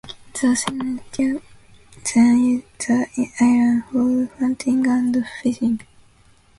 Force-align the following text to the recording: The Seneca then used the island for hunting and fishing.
The 0.33 0.55
Seneca 0.55 1.43
then 2.15 2.43
used 2.43 2.65
the 2.79 3.27
island 3.39 3.83
for 3.91 4.35
hunting 4.39 4.87
and 4.87 5.23
fishing. 5.43 5.79